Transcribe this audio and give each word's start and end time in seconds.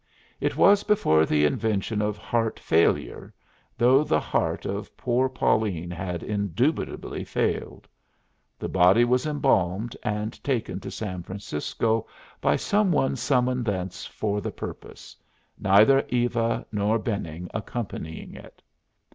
It 0.39 0.57
was 0.57 0.81
before 0.81 1.27
the 1.27 1.45
invention 1.45 2.01
of 2.01 2.17
heart 2.17 2.59
failure, 2.59 3.35
though 3.77 4.03
the 4.03 4.19
heart 4.19 4.65
of 4.65 4.97
poor 4.97 5.29
Pauline 5.29 5.91
had 5.91 6.23
indubitably 6.23 7.23
failed. 7.23 7.87
The 8.57 8.67
body 8.67 9.05
was 9.05 9.27
embalmed 9.27 9.95
and 10.01 10.43
taken 10.43 10.79
to 10.79 10.89
San 10.89 11.21
Francisco 11.21 12.07
by 12.41 12.55
some 12.55 12.91
one 12.91 13.15
summoned 13.15 13.65
thence 13.65 14.03
for 14.07 14.41
the 14.41 14.51
purpose, 14.51 15.15
neither 15.59 16.03
Eva 16.09 16.65
nor 16.71 16.97
Benning 16.97 17.47
accompanying 17.53 18.33
it. 18.33 18.63